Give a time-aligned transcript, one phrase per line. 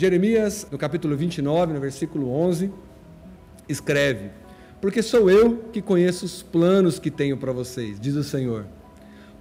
[0.00, 2.72] Jeremias, no capítulo 29, no versículo 11,
[3.68, 4.30] escreve:
[4.80, 8.64] Porque sou eu que conheço os planos que tenho para vocês, diz o Senhor.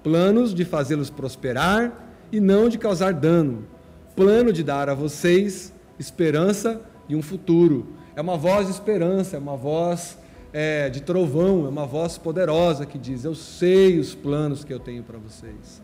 [0.03, 3.65] Planos de fazê-los prosperar e não de causar dano.
[4.17, 7.93] Plano de dar a vocês esperança e um futuro.
[8.13, 10.17] É uma voz de esperança, é uma voz
[10.51, 14.79] é, de trovão, é uma voz poderosa que diz: Eu sei os planos que eu
[14.79, 15.81] tenho para vocês.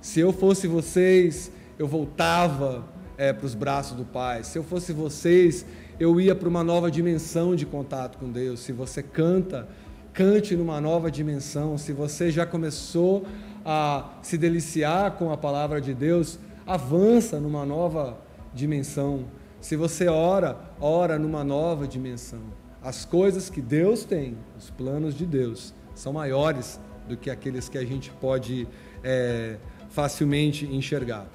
[0.00, 4.44] Se eu fosse vocês, eu voltava é, para os braços do Pai.
[4.44, 5.64] Se eu fosse vocês,
[5.98, 8.60] eu ia para uma nova dimensão de contato com Deus.
[8.60, 9.68] Se você canta,
[10.12, 11.76] cante numa nova dimensão.
[11.78, 13.26] Se você já começou
[13.64, 18.18] a se deliciar com a palavra de Deus, avança numa nova
[18.52, 19.24] dimensão.
[19.60, 22.40] Se você ora, ora numa nova dimensão.
[22.82, 27.78] As coisas que Deus tem, os planos de Deus, são maiores do que aqueles que
[27.78, 28.68] a gente pode
[29.02, 29.56] é,
[29.88, 31.26] facilmente enxergar.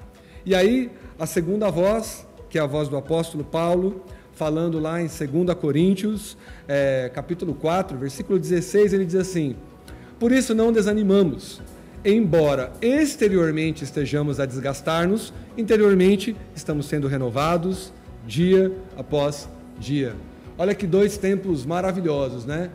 [0.44, 4.02] E aí, a segunda voz, que é a voz do apóstolo Paulo,
[4.32, 9.54] falando lá em 2 Coríntios, é, capítulo 4, versículo 16, ele diz assim:
[10.18, 11.60] Por isso não desanimamos,
[12.04, 17.92] embora exteriormente estejamos a desgastar-nos, interiormente estamos sendo renovados
[18.26, 19.46] dia após
[19.78, 20.14] dia.
[20.56, 22.70] Olha que dois tempos maravilhosos, né?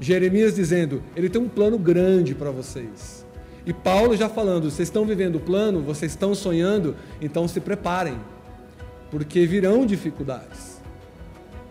[0.00, 3.25] Jeremias dizendo: Ele tem um plano grande para vocês.
[3.66, 8.16] E Paulo já falando: vocês estão vivendo o plano, vocês estão sonhando, então se preparem,
[9.10, 10.80] porque virão dificuldades.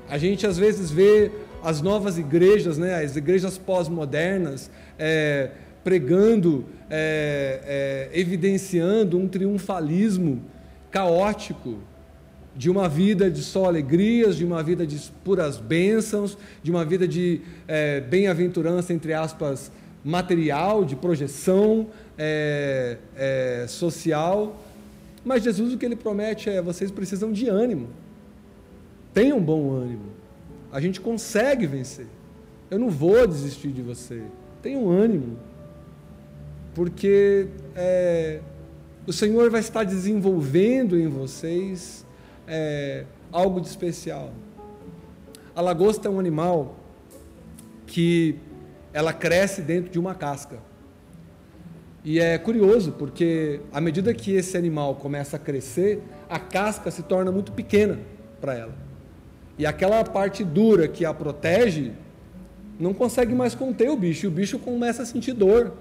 [0.09, 1.31] A gente às vezes vê
[1.63, 5.49] as novas igrejas, né, as igrejas pós-modernas, é,
[5.83, 10.43] pregando, é, é, evidenciando um triunfalismo
[10.91, 11.79] caótico
[12.55, 17.07] de uma vida de só alegrias, de uma vida de puras bênçãos, de uma vida
[17.07, 19.71] de é, bem-aventurança, entre aspas,
[20.05, 24.55] material, de projeção é, é, social.
[25.25, 27.89] Mas Jesus o que ele promete é: vocês precisam de ânimo.
[29.11, 30.13] Tenham bom ânimo.
[30.71, 32.05] A gente consegue vencer.
[32.69, 34.21] Eu não vou desistir de você.
[34.61, 35.37] Tenham ânimo.
[36.75, 38.41] Porque é,
[39.07, 42.05] o Senhor vai estar desenvolvendo em vocês
[42.47, 44.31] é, algo de especial.
[45.55, 46.75] A lagosta é um animal
[47.87, 48.37] que
[48.95, 50.55] ela cresce dentro de uma casca.
[52.01, 57.03] E é curioso, porque à medida que esse animal começa a crescer, a casca se
[57.03, 57.99] torna muito pequena
[58.39, 58.73] para ela.
[59.57, 61.91] E aquela parte dura que a protege
[62.79, 65.73] não consegue mais conter o bicho, e o bicho começa a sentir dor.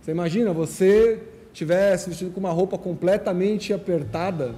[0.00, 1.22] Você imagina você
[1.52, 4.54] tivesse vestido com uma roupa completamente apertada,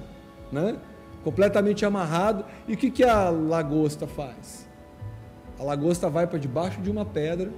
[0.49, 0.77] né?
[1.25, 2.45] completamente amarrado.
[2.69, 4.64] E o que, que a lagosta faz?
[5.59, 7.49] A lagosta vai para debaixo de uma pedra,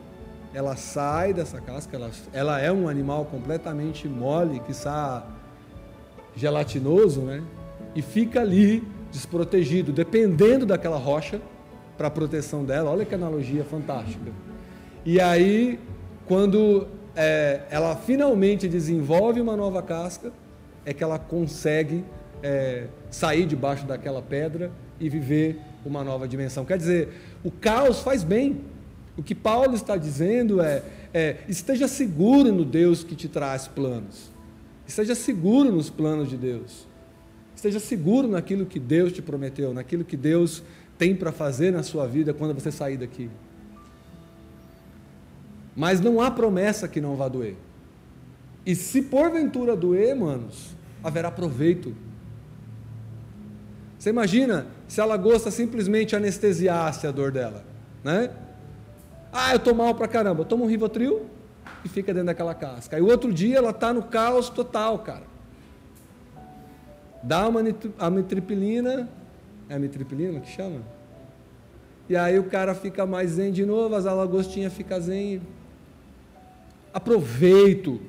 [0.53, 5.25] ela sai dessa casca, ela, ela é um animal completamente mole, que está
[6.35, 7.43] gelatinoso, né?
[7.95, 11.41] E fica ali desprotegido, dependendo daquela rocha
[11.97, 12.91] para a proteção dela.
[12.91, 14.31] Olha que analogia fantástica.
[15.03, 15.79] E aí,
[16.27, 20.31] quando é, ela finalmente desenvolve uma nova casca,
[20.85, 22.05] é que ela consegue
[22.43, 26.65] é, sair debaixo daquela pedra e viver uma nova dimensão.
[26.65, 27.09] Quer dizer,
[27.43, 28.61] o caos faz bem.
[29.17, 30.83] O que Paulo está dizendo é,
[31.13, 34.31] é esteja seguro no Deus que te traz planos.
[34.87, 36.87] Esteja seguro nos planos de Deus.
[37.55, 40.63] Esteja seguro naquilo que Deus te prometeu, naquilo que Deus
[40.97, 43.29] tem para fazer na sua vida quando você sair daqui.
[45.75, 47.55] Mas não há promessa que não vá doer.
[48.65, 51.95] E se porventura doer, manos, haverá proveito
[54.07, 57.63] você imagina se a lagosta simplesmente anestesiasse a dor dela,
[58.03, 58.29] né?
[59.33, 61.25] Ah, eu tô mal pra caramba, toma um Rivotril
[61.83, 62.95] e fica dentro daquela casca.
[62.95, 65.23] Aí o outro dia ela tá no caos total, cara.
[67.21, 67.61] Dá uma
[67.99, 69.09] amitripilina,
[69.67, 70.79] é amitripilina que chama?
[72.07, 75.41] E aí o cara fica mais zen de novo, as lagostinhas ficam zen.
[76.93, 77.99] Aproveito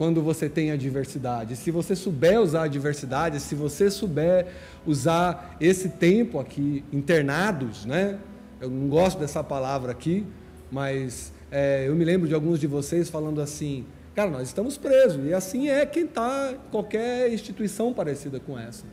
[0.00, 1.54] quando você tem adversidade.
[1.56, 4.46] Se você souber usar a adversidade, se você souber
[4.86, 8.18] usar esse tempo aqui, internados, né?
[8.58, 10.26] Eu não gosto dessa palavra aqui,
[10.72, 15.22] mas é, eu me lembro de alguns de vocês falando assim, cara, nós estamos presos.
[15.26, 18.86] E assim é quem está qualquer instituição parecida com essa.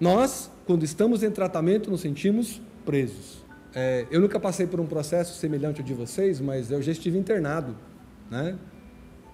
[0.00, 3.44] Nós, quando estamos em tratamento, nos sentimos presos.
[3.72, 7.16] É, eu nunca passei por um processo semelhante ao de vocês, mas eu já estive
[7.16, 7.76] internado,
[8.28, 8.58] né?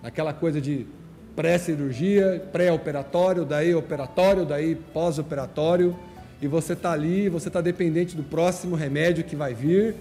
[0.02, 0.86] Aquela coisa de
[1.34, 5.96] pré-cirurgia, pré-operatório, daí operatório, daí pós-operatório,
[6.42, 9.94] e você está ali, você está dependente do próximo remédio que vai vir,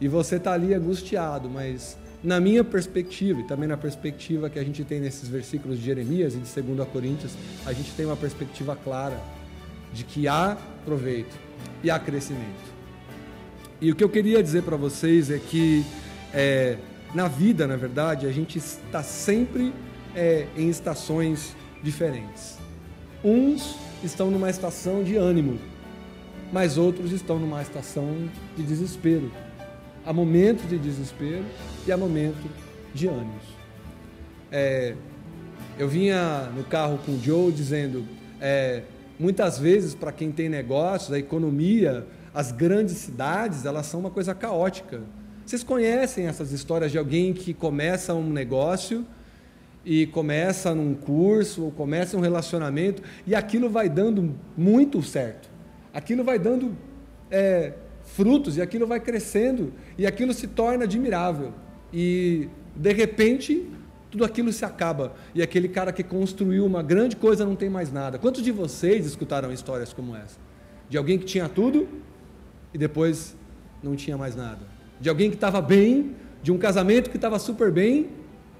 [0.00, 4.64] e você está ali angustiado, mas na minha perspectiva, e também na perspectiva que a
[4.64, 7.32] gente tem nesses versículos de Jeremias e de 2 Coríntios,
[7.64, 9.18] a gente tem uma perspectiva clara.
[9.92, 11.36] de que há proveito
[11.82, 12.70] e há crescimento.
[13.80, 15.84] E o que eu queria dizer para vocês é que
[16.32, 16.76] é,
[17.14, 19.72] na vida, na verdade, a gente está sempre
[20.14, 22.58] é, em estações diferentes.
[23.24, 25.58] Uns estão numa estação de ânimo,
[26.52, 29.30] mas outros estão numa estação de desespero.
[30.04, 31.44] Há momentos de desespero
[31.86, 32.50] e há momentos
[32.94, 33.44] de ânimos.
[34.50, 34.94] É,
[35.78, 38.04] eu vinha no carro com o Joe dizendo,
[38.40, 38.82] é,
[39.18, 44.34] muitas vezes para quem tem negócios, a economia, as grandes cidades, elas são uma coisa
[44.34, 45.02] caótica.
[45.50, 49.04] Vocês conhecem essas histórias de alguém que começa um negócio
[49.84, 55.50] e começa num curso ou começa um relacionamento e aquilo vai dando muito certo.
[55.92, 56.76] Aquilo vai dando
[57.32, 57.72] é,
[58.04, 61.52] frutos e aquilo vai crescendo e aquilo se torna admirável.
[61.92, 63.68] E de repente
[64.08, 67.90] tudo aquilo se acaba e aquele cara que construiu uma grande coisa não tem mais
[67.90, 68.20] nada.
[68.20, 70.38] Quantos de vocês escutaram histórias como essa?
[70.88, 71.88] De alguém que tinha tudo
[72.72, 73.34] e depois
[73.82, 74.69] não tinha mais nada.
[75.00, 78.10] De alguém que estava bem, de um casamento que estava super bem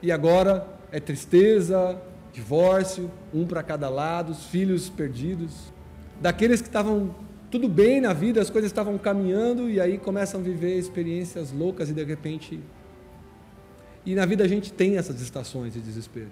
[0.03, 2.01] e agora é tristeza,
[2.33, 5.73] divórcio, um para cada lado, os filhos perdidos.
[6.21, 7.15] Daqueles que estavam
[7.51, 11.91] tudo bem na vida, as coisas estavam caminhando e aí começam a viver experiências loucas
[11.91, 12.61] e de repente.
[14.07, 16.31] E na vida a gente tem essas estações de desespero.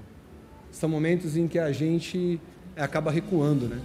[0.70, 2.40] São momentos em que a gente
[2.76, 3.80] acaba recuando, né?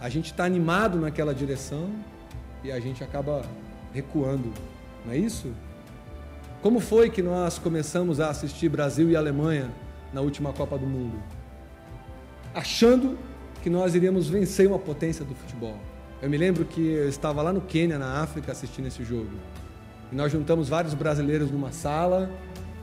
[0.00, 1.90] A gente está animado naquela direção
[2.62, 3.44] e a gente acaba
[3.92, 4.52] recuando,
[5.06, 5.52] não é isso?
[6.62, 9.70] Como foi que nós começamos a assistir Brasil e Alemanha
[10.12, 11.18] na última Copa do Mundo,
[12.54, 13.18] achando
[13.62, 15.76] que nós iríamos vencer uma potência do futebol.
[16.22, 19.30] Eu me lembro que eu estava lá no Quênia, na África, assistindo esse jogo.
[20.10, 22.30] E nós juntamos vários brasileiros numa sala,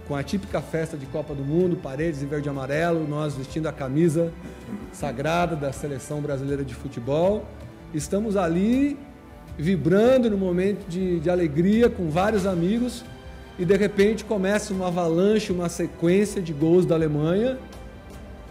[0.08, 3.68] com a típica festa de Copa do Mundo, paredes em verde e amarelo, nós vestindo
[3.68, 4.32] a camisa
[4.92, 7.46] sagrada da seleção brasileira de futebol.
[7.94, 8.98] Estamos ali
[9.58, 13.04] vibrando no momento de, de alegria com vários amigos
[13.58, 17.58] e de repente começa uma avalanche, uma sequência de gols da Alemanha,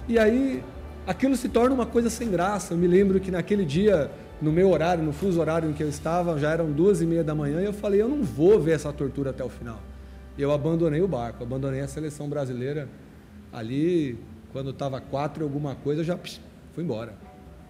[0.08, 0.62] e aí
[1.06, 2.74] aquilo se torna uma coisa sem graça.
[2.74, 4.10] Eu me lembro que naquele dia,
[4.40, 7.24] no meu horário, no fuso horário em que eu estava, já eram duas e meia
[7.24, 9.80] da manhã, e eu falei, eu não vou ver essa tortura até o final.
[10.38, 12.88] E eu abandonei o barco, abandonei a seleção brasileira
[13.52, 14.18] ali,
[14.52, 16.40] quando estava quatro e alguma coisa, já psh,
[16.74, 17.12] fui embora.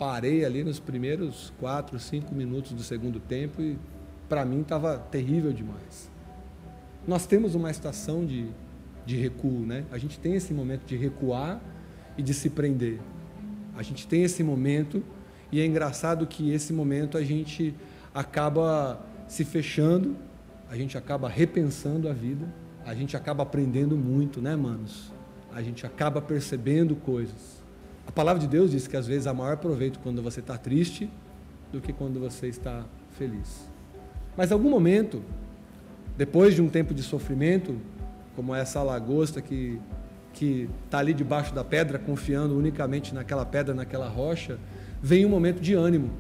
[0.03, 3.79] Parei ali nos primeiros quatro, cinco minutos do segundo tempo e
[4.29, 6.11] para mim estava terrível demais.
[7.07, 8.49] Nós temos uma estação de,
[9.07, 9.85] de recuo, né?
[9.93, 11.63] A gente tem esse momento de recuar
[12.19, 12.99] e de se prender.
[13.77, 15.05] A gente tem esse momento
[15.53, 17.73] e é engraçado que esse momento a gente
[18.13, 20.17] acaba se fechando,
[20.69, 22.53] a gente acaba repensando a vida,
[22.85, 25.13] a gente acaba aprendendo muito, né, manos?
[25.55, 27.62] A gente acaba percebendo coisas.
[28.07, 31.11] A palavra de Deus diz que às vezes há maior proveito quando você está triste
[31.73, 32.85] do que quando você está
[33.17, 33.69] feliz.
[34.37, 35.23] Mas em algum momento
[36.17, 37.77] depois de um tempo de sofrimento,
[38.37, 39.81] como essa lagosta que
[40.33, 44.59] que está ali debaixo da pedra, confiando unicamente naquela pedra, naquela rocha,
[45.03, 46.11] vem um momento de ânimo.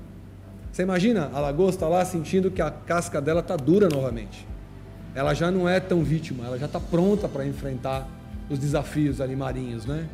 [0.71, 4.47] Você imagina a lagosta lá sentindo que a casca dela está dura novamente.
[5.15, 8.07] Ela já não é tão vítima, ela já está pronta para enfrentar
[8.51, 10.09] os desafios ali marinhos, né?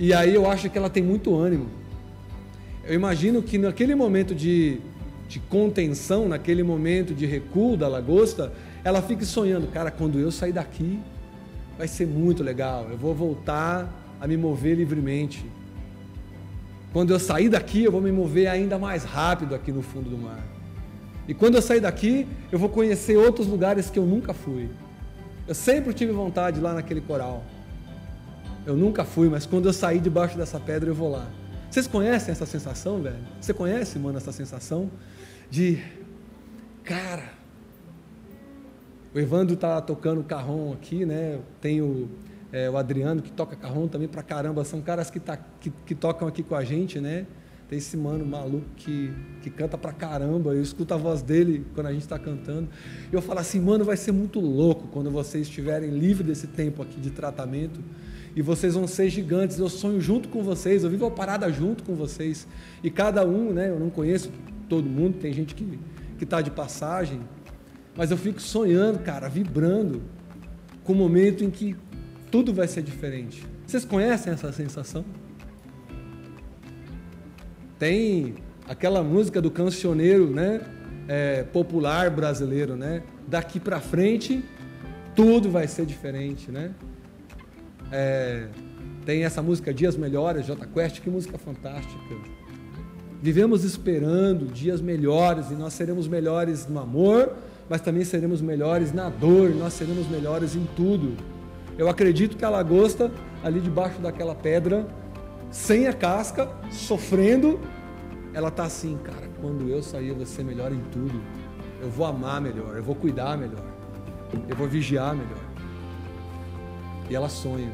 [0.00, 1.66] E aí eu acho que ela tem muito ânimo.
[2.82, 4.80] Eu imagino que naquele momento de,
[5.28, 8.50] de contenção, naquele momento de recuo da lagosta,
[8.82, 10.98] ela fica sonhando, cara, quando eu sair daqui,
[11.76, 15.44] vai ser muito legal, eu vou voltar a me mover livremente.
[16.94, 20.16] Quando eu sair daqui, eu vou me mover ainda mais rápido aqui no fundo do
[20.16, 20.42] mar.
[21.28, 24.70] E quando eu sair daqui, eu vou conhecer outros lugares que eu nunca fui.
[25.46, 27.44] Eu sempre tive vontade lá naquele coral.
[28.70, 31.28] Eu nunca fui, mas quando eu sair debaixo dessa pedra, eu vou lá.
[31.68, 33.18] Vocês conhecem essa sensação, velho?
[33.40, 34.88] Você conhece, mano, essa sensação
[35.50, 35.82] de,
[36.84, 37.32] cara,
[39.12, 41.40] o Evandro tá tocando carrom aqui, né?
[41.60, 42.08] Tem o,
[42.52, 44.64] é, o Adriano que toca carrom também pra caramba.
[44.64, 47.26] São caras que, tá, que, que tocam aqui com a gente, né?
[47.68, 49.12] Tem esse mano maluco que,
[49.42, 50.54] que canta pra caramba.
[50.54, 52.68] Eu escuto a voz dele quando a gente está cantando.
[53.10, 57.00] Eu falo assim, mano, vai ser muito louco quando vocês estiverem livres desse tempo aqui
[57.00, 57.80] de tratamento.
[58.34, 59.58] E vocês vão ser gigantes.
[59.58, 62.46] Eu sonho junto com vocês, eu vivo a parada junto com vocês.
[62.82, 63.70] E cada um, né?
[63.70, 64.30] Eu não conheço
[64.68, 65.78] todo mundo, tem gente que
[66.20, 67.20] está de passagem.
[67.96, 70.02] Mas eu fico sonhando, cara, vibrando
[70.84, 71.76] com o momento em que
[72.30, 73.44] tudo vai ser diferente.
[73.66, 75.04] Vocês conhecem essa sensação?
[77.78, 78.34] Tem
[78.68, 80.60] aquela música do cancioneiro, né?
[81.08, 83.02] É, popular brasileiro, né?
[83.26, 84.44] Daqui para frente
[85.14, 86.70] tudo vai ser diferente, né?
[87.92, 88.46] É,
[89.04, 92.14] tem essa música Dias Melhores, J Quest, que música fantástica.
[93.22, 97.34] vivemos esperando dias melhores e nós seremos melhores no amor,
[97.68, 101.16] mas também seremos melhores na dor, nós seremos melhores em tudo.
[101.76, 103.10] Eu acredito que a lagosta,
[103.42, 104.86] ali debaixo daquela pedra,
[105.50, 107.58] sem a casca, sofrendo,
[108.32, 111.20] ela está assim, cara, quando eu sair eu vou ser melhor em tudo.
[111.82, 113.64] Eu vou amar melhor, eu vou cuidar melhor,
[114.48, 115.49] eu vou vigiar melhor.
[117.10, 117.70] E ela sonha.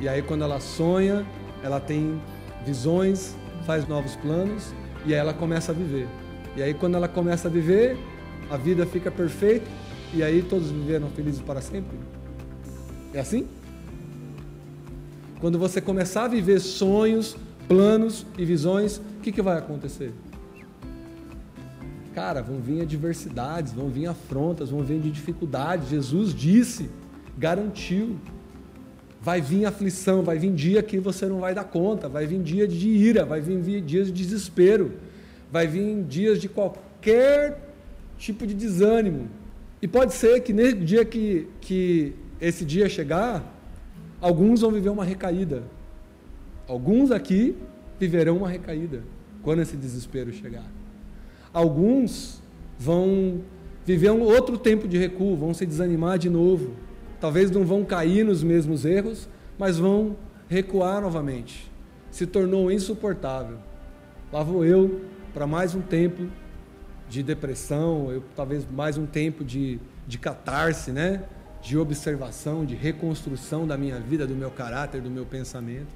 [0.00, 1.24] E aí quando ela sonha,
[1.62, 2.20] ela tem
[2.64, 4.72] visões, faz novos planos
[5.04, 6.08] e aí ela começa a viver.
[6.56, 7.96] E aí quando ela começa a viver,
[8.50, 9.66] a vida fica perfeita
[10.12, 11.98] e aí todos viveram felizes para sempre.
[13.12, 13.46] É assim?
[15.40, 17.36] Quando você começar a viver sonhos,
[17.68, 20.12] planos e visões, o que, que vai acontecer?
[22.14, 25.90] Cara, vão vir adversidades, vão vir afrontas, vão vir dificuldades.
[25.90, 26.88] Jesus disse,
[27.36, 28.16] garantiu.
[29.26, 32.68] Vai vir aflição, vai vir dia que você não vai dar conta, vai vir dia
[32.68, 34.92] de ira, vai vir dias de desespero,
[35.50, 37.58] vai vir dias de qualquer
[38.16, 39.28] tipo de desânimo.
[39.82, 43.52] E pode ser que nesse dia que, que esse dia chegar,
[44.20, 45.64] alguns vão viver uma recaída.
[46.68, 47.56] Alguns aqui
[47.98, 49.02] viverão uma recaída
[49.42, 50.70] quando esse desespero chegar.
[51.52, 52.40] Alguns
[52.78, 53.40] vão
[53.84, 56.85] viver um outro tempo de recuo, vão se desanimar de novo
[57.20, 60.16] Talvez não vão cair nos mesmos erros, mas vão
[60.48, 61.70] recuar novamente.
[62.10, 63.58] Se tornou insuportável.
[64.32, 65.00] Lá vou eu
[65.32, 66.26] para mais um tempo
[67.08, 71.24] de depressão, eu, talvez mais um tempo de, de catarse, né?
[71.66, 75.88] de observação, de reconstrução da minha vida, do meu caráter, do meu pensamento.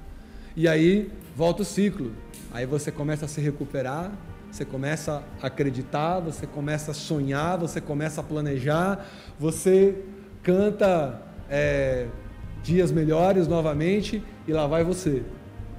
[0.53, 2.11] E aí volta o ciclo.
[2.51, 4.11] Aí você começa a se recuperar,
[4.51, 9.07] você começa a acreditar, você começa a sonhar, você começa a planejar,
[9.39, 10.03] você
[10.43, 12.07] canta é,
[12.63, 15.23] dias melhores novamente e lá vai você.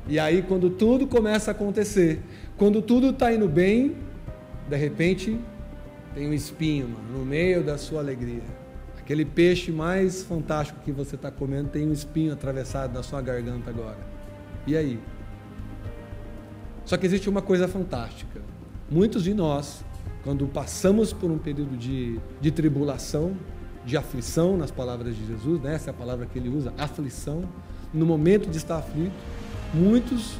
[0.06, 2.20] E aí, quando tudo começa a acontecer,
[2.56, 3.96] quando tudo está indo bem,
[4.68, 5.38] de repente
[6.14, 8.42] tem um espinho mano, no meio da sua alegria.
[8.98, 13.70] Aquele peixe mais fantástico que você está comendo tem um espinho atravessado na sua garganta
[13.70, 13.98] agora.
[14.66, 14.98] E aí?
[16.84, 18.40] Só que existe uma coisa fantástica.
[18.90, 19.84] Muitos de nós,
[20.22, 23.36] quando passamos por um período de, de tribulação,
[23.84, 25.74] de aflição, nas palavras de Jesus, né?
[25.74, 27.44] essa é a palavra que ele usa, aflição.
[27.92, 29.12] No momento de estar aflito,
[29.74, 30.38] muitos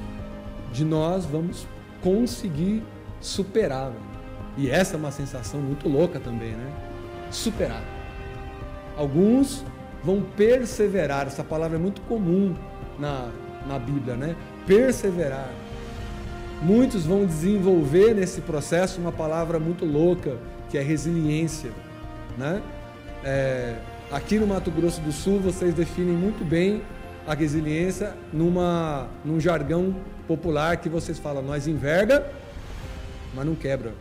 [0.72, 1.66] de nós vamos
[2.02, 2.82] conseguir
[3.20, 3.90] superar.
[3.90, 3.96] Né?
[4.56, 6.72] E essa é uma sensação muito louca também, né?
[7.30, 7.82] Superar.
[8.96, 9.64] Alguns
[10.04, 12.54] vão perseverar, essa palavra é muito comum
[12.98, 13.30] na,
[13.66, 14.36] na Bíblia, né?
[14.66, 15.50] Perseverar.
[16.60, 20.36] Muitos vão desenvolver nesse processo uma palavra muito louca,
[20.70, 21.70] que é resiliência,
[22.36, 22.62] né?
[23.24, 23.76] É,
[24.10, 26.82] aqui no Mato Grosso do Sul, vocês definem muito bem
[27.26, 29.94] a resiliência numa, num jargão
[30.26, 32.26] popular que vocês falam, nós enverga,
[33.34, 33.92] mas não quebra.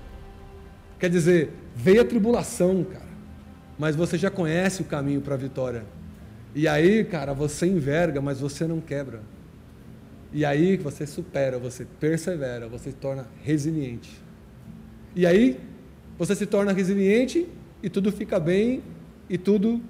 [1.00, 3.12] Quer dizer, veio a tribulação, cara,
[3.78, 5.84] mas você já conhece o caminho para a vitória.
[6.56, 9.22] E aí, cara, você enverga, mas você não quebra.
[10.34, 14.12] E aí você supera, você persevera, você se torna resiliente.
[15.16, 15.60] E aí
[16.18, 17.48] você se torna resiliente
[17.84, 18.82] e tudo fica bem
[19.32, 19.82] e tudo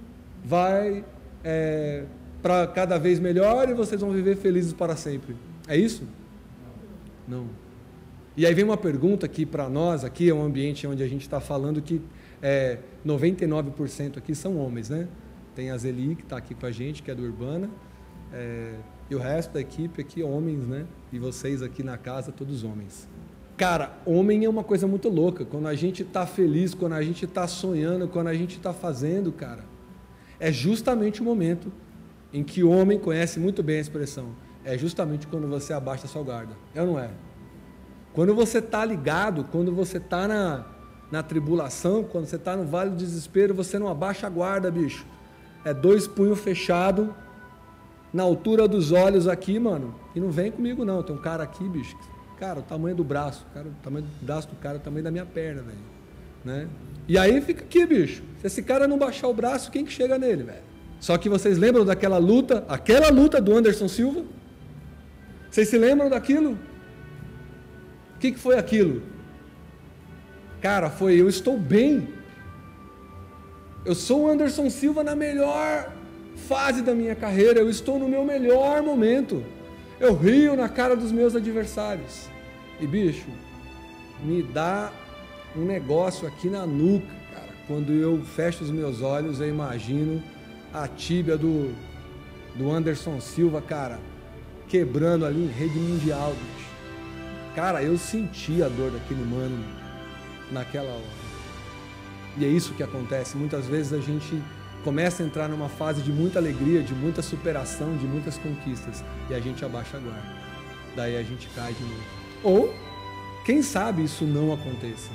[0.45, 1.03] vai
[1.43, 2.05] é,
[2.43, 5.35] para cada vez melhor e vocês vão viver felizes para sempre.
[5.67, 6.07] É isso?
[7.27, 7.47] Não.
[8.37, 11.23] E aí vem uma pergunta aqui para nós, aqui é um ambiente onde a gente
[11.23, 11.99] está falando que
[12.39, 15.07] é, 99% aqui são homens, né?
[15.55, 17.67] Tem a Zeli que está aqui com a gente, que é do Urbana,
[18.31, 18.75] é,
[19.09, 20.85] e o resto da equipe aqui, homens, né?
[21.11, 23.09] E vocês aqui na casa, todos homens.
[23.61, 25.45] Cara, homem é uma coisa muito louca.
[25.45, 29.31] Quando a gente está feliz, quando a gente está sonhando, quando a gente está fazendo,
[29.31, 29.63] cara,
[30.39, 31.71] é justamente o momento
[32.33, 34.29] em que o homem conhece muito bem a expressão.
[34.65, 36.55] É justamente quando você abaixa a sua guarda.
[36.73, 37.11] É ou não é?
[38.13, 40.65] Quando você está ligado, quando você está na,
[41.11, 45.05] na tribulação, quando você está no vale do desespero, você não abaixa a guarda, bicho.
[45.63, 47.09] É dois punhos fechados,
[48.11, 49.93] na altura dos olhos aqui, mano.
[50.15, 51.03] E não vem comigo, não.
[51.03, 51.95] Tem um cara aqui, bicho,
[52.41, 55.11] Cara, o tamanho do braço, cara, o tamanho do braço do cara, o tamanho da
[55.11, 55.77] minha perna, velho.
[56.43, 56.67] Né?
[57.07, 58.23] E aí fica aqui, bicho.
[58.39, 60.63] Se esse cara não baixar o braço, quem que chega nele, velho?
[60.99, 64.23] Só que vocês lembram daquela luta, aquela luta do Anderson Silva?
[65.51, 66.53] Vocês se lembram daquilo?
[68.15, 69.03] O que, que foi aquilo?
[70.61, 72.07] Cara, foi eu estou bem.
[73.85, 75.93] Eu sou o Anderson Silva na melhor
[76.47, 79.45] fase da minha carreira, eu estou no meu melhor momento.
[79.99, 82.30] Eu rio na cara dos meus adversários.
[82.81, 83.27] E bicho,
[84.23, 84.91] me dá
[85.55, 87.53] um negócio aqui na nuca, cara.
[87.67, 90.21] Quando eu fecho os meus olhos, eu imagino
[90.73, 91.75] a tíbia do,
[92.55, 93.99] do Anderson Silva, cara,
[94.67, 96.71] quebrando ali em rede mundial, bicho.
[97.55, 99.63] Cara, eu senti a dor daquele mano
[100.51, 101.21] naquela hora.
[102.37, 103.37] E é isso que acontece.
[103.37, 104.41] Muitas vezes a gente
[104.83, 109.35] começa a entrar numa fase de muita alegria, de muita superação, de muitas conquistas, e
[109.35, 110.41] a gente abaixa a guarda.
[110.95, 112.20] Daí a gente cai de novo.
[112.43, 112.73] Ou,
[113.45, 115.11] quem sabe isso não aconteça.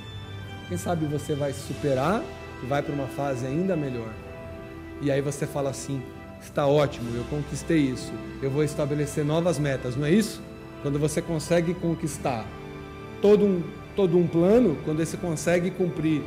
[0.67, 2.23] Quem sabe você vai superar
[2.63, 4.13] e vai para uma fase ainda melhor.
[5.01, 6.01] E aí você fala assim:
[6.41, 10.41] está ótimo, eu conquistei isso, eu vou estabelecer novas metas, não é isso?
[10.81, 12.45] Quando você consegue conquistar
[13.21, 13.63] todo um,
[13.95, 16.23] todo um plano, quando você consegue cumprir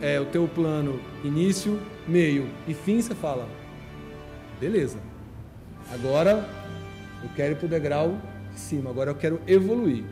[0.00, 3.48] é, o teu plano início, meio e fim, você fala,
[4.60, 4.98] beleza,
[5.92, 6.48] agora
[7.22, 8.18] eu quero ir para o degrau
[8.52, 10.04] de cima, agora eu quero evoluir.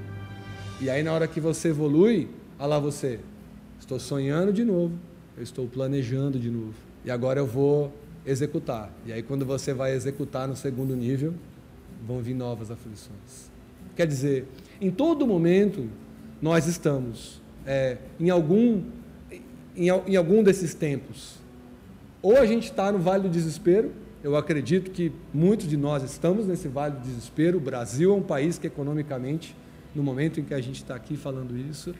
[0.81, 2.29] E aí na hora que você evolui,
[2.59, 3.19] olha lá você,
[3.81, 4.93] estou sonhando de novo,
[5.37, 6.75] eu estou planejando de novo.
[7.05, 7.93] E agora eu vou
[8.27, 8.93] executar.
[9.07, 11.33] E aí quando você vai executar no segundo nível,
[12.07, 13.51] vão vir novas aflições.
[13.95, 14.47] Quer dizer,
[14.79, 15.89] em todo momento
[16.43, 18.83] nós estamos é, em algum
[19.75, 21.37] em, em algum desses tempos.
[22.21, 23.93] Ou a gente está no vale do desespero,
[24.23, 27.59] eu acredito que muitos de nós estamos nesse vale do desespero.
[27.59, 29.55] O Brasil é um país que, economicamente,
[29.97, 31.95] no momento em que a gente está aqui falando isso,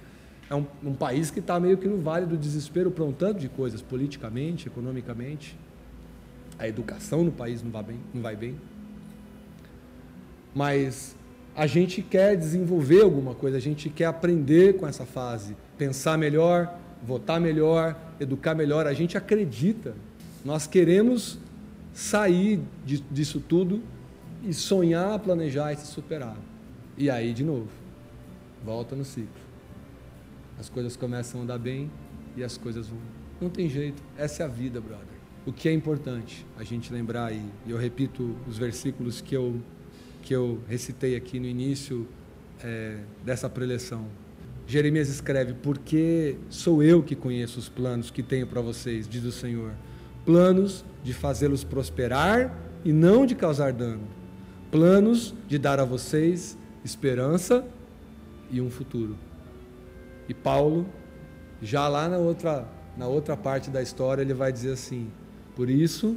[0.49, 3.41] é um, um país que está meio que no vale do desespero para um tanto
[3.41, 5.59] de coisas, politicamente, economicamente.
[6.59, 8.01] A educação no país não vai bem.
[8.15, 8.55] Não vai bem.
[10.55, 11.17] Mas
[11.55, 16.79] a gente quer desenvolver alguma coisa, a gente quer aprender com essa fase, pensar melhor,
[17.03, 18.87] votar melhor, educar melhor.
[18.87, 19.95] A gente acredita.
[20.45, 21.39] Nós queremos
[21.93, 22.61] sair
[23.11, 23.83] disso tudo
[24.45, 26.37] e sonhar, planejar e se superar.
[26.97, 27.69] E aí, de novo,
[28.67, 29.47] volta no ciclo.
[30.59, 31.89] As coisas começam a andar bem
[32.37, 32.99] e as coisas vão.
[33.41, 34.03] Não tem jeito.
[34.19, 35.07] Essa é a vida, brother.
[35.47, 39.63] O que é importante a gente lembrar, e eu repito os versículos que eu,
[40.21, 42.09] que eu recitei aqui no início
[42.61, 44.07] é, dessa preleção.
[44.67, 49.31] Jeremias escreve: Porque sou eu que conheço os planos que tenho para vocês, diz o
[49.31, 49.71] Senhor.
[50.25, 52.53] Planos de fazê-los prosperar
[52.85, 54.09] e não de causar dano.
[54.73, 57.65] Planos de dar a vocês esperança
[58.51, 59.17] e um futuro.
[60.29, 60.87] E Paulo,
[61.63, 65.11] já lá na outra, na outra parte da história, ele vai dizer assim:
[65.55, 66.17] Por isso,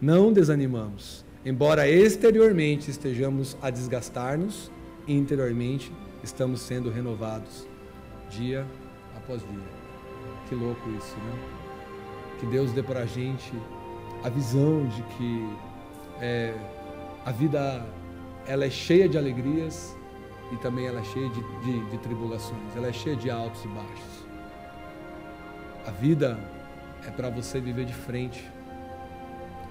[0.00, 1.24] não desanimamos.
[1.44, 4.70] Embora exteriormente estejamos a desgastar-nos,
[5.06, 7.66] interiormente estamos sendo renovados
[8.30, 8.66] dia
[9.16, 9.60] após dia.
[10.48, 11.38] Que louco isso, né?
[12.40, 13.52] Que Deus dê para a gente
[14.22, 15.48] a visão de que
[16.20, 16.54] é,
[17.24, 17.84] a vida
[18.46, 19.96] ela é cheia de alegrias
[20.52, 23.68] e também ela é cheia de, de, de tribulações, ela é cheia de altos e
[23.68, 24.26] baixos.
[25.86, 26.38] A vida
[27.06, 28.48] é para você viver de frente,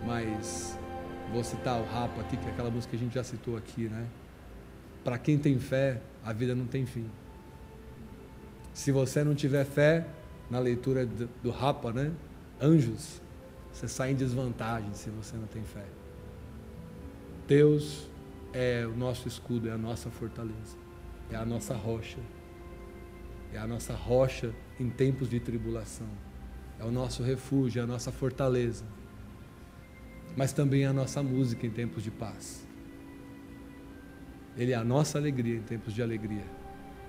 [0.06, 0.78] mas
[1.32, 3.90] vou citar o Rapa aqui, que é aquela música que a gente já citou aqui,
[3.90, 4.06] né?
[5.04, 7.10] Para quem tem fé, a vida não tem fim.
[8.74, 10.06] Se você não tiver fé
[10.50, 12.12] na leitura do, do Rapa, né?
[12.62, 13.22] Anjos,
[13.72, 15.86] você sai em desvantagem se você não tem fé.
[17.48, 18.08] Deus
[18.58, 20.78] é o nosso escudo, é a nossa fortaleza,
[21.30, 22.20] é a nossa rocha.
[23.54, 26.08] É a nossa rocha em tempos de tribulação.
[26.80, 28.86] É o nosso refúgio, é a nossa fortaleza.
[30.36, 32.66] Mas também é a nossa música em tempos de paz.
[34.58, 36.46] Ele é a nossa alegria em tempos de alegria.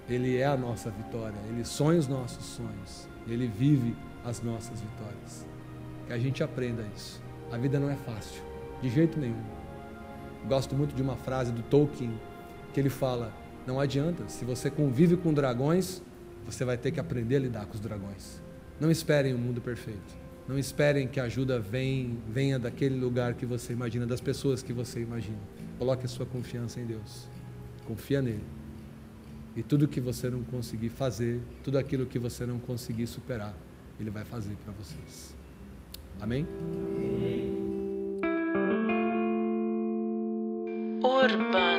[0.09, 1.39] Ele é a nossa vitória.
[1.49, 3.09] Ele sonha os nossos sonhos.
[3.27, 5.47] Ele vive as nossas vitórias.
[6.07, 7.21] Que a gente aprenda isso.
[7.51, 8.43] A vida não é fácil,
[8.83, 9.56] de jeito nenhum.
[10.49, 12.13] Gosto muito de uma frase do Tolkien
[12.73, 13.33] que ele fala:
[13.67, 16.03] não adianta, se você convive com dragões,
[16.45, 18.41] você vai ter que aprender a lidar com os dragões.
[18.81, 20.27] Não esperem um mundo perfeito.
[20.47, 24.73] Não esperem que a ajuda venha, venha daquele lugar que você imagina, das pessoas que
[24.73, 25.39] você imagina.
[25.79, 27.27] Coloque a sua confiança em Deus.
[27.85, 28.45] Confia nele.
[29.57, 33.55] E tudo que você não conseguir fazer, tudo aquilo que você não conseguir superar,
[33.99, 35.35] ele vai fazer para vocês.
[36.21, 36.47] Amém?
[41.27, 41.76] Urbana.